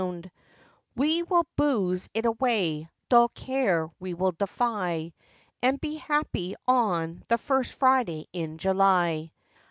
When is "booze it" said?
1.57-2.25